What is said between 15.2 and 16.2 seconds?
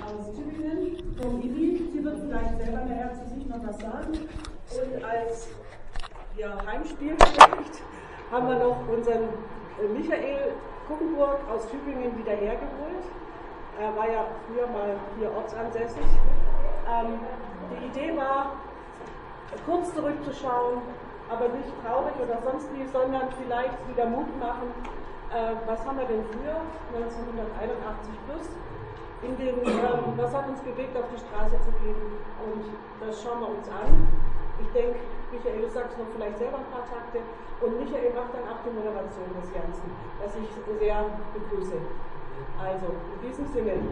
ortsansässig.